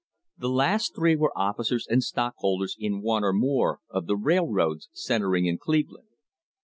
The 0.35 0.49
last 0.49 0.95
three 0.95 1.15
were 1.15 1.31
officers 1.37 1.85
and 1.87 2.01
stockholders 2.03 2.75
in 2.79 3.03
one 3.03 3.23
or 3.23 3.33
more 3.33 3.81
of 3.91 4.07
the 4.07 4.17
railroads 4.17 4.89
centring 4.93 5.45
in 5.45 5.59
Cleveland. 5.59 6.07